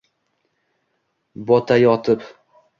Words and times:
Botayotib 1.51 2.19